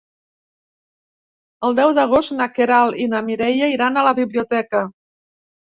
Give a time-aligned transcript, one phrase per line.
[1.69, 4.85] El deu d'agost na Queralt i na Mireia iran a la biblioteca.